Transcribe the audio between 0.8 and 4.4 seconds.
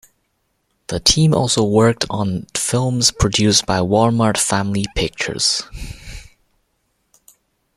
The team also worked on the films produced by Walmart